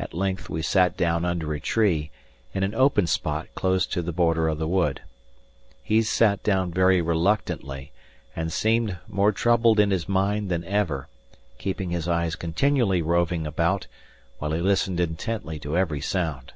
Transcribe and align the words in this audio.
At 0.00 0.12
length 0.12 0.50
we 0.50 0.62
sat 0.62 0.96
down 0.96 1.24
under 1.24 1.54
a 1.54 1.60
tree, 1.60 2.10
in 2.54 2.64
an 2.64 2.74
open 2.74 3.06
spot 3.06 3.46
close 3.54 3.86
to 3.86 4.02
the 4.02 4.10
border 4.10 4.48
of 4.48 4.58
the 4.58 4.66
wood. 4.66 5.02
He 5.80 6.02
sat 6.02 6.42
down 6.42 6.72
very 6.72 7.00
reluctantly, 7.00 7.92
and 8.34 8.52
seemed 8.52 8.98
more 9.06 9.30
troubled 9.30 9.78
in 9.78 9.92
his 9.92 10.08
mind 10.08 10.48
than 10.50 10.64
ever, 10.64 11.06
keeping 11.56 11.90
his 11.90 12.08
eyes 12.08 12.34
continually 12.34 13.00
roving 13.00 13.46
about, 13.46 13.86
while 14.40 14.50
he 14.50 14.60
listened 14.60 14.98
intently 14.98 15.60
to 15.60 15.78
every 15.78 16.00
sound. 16.00 16.52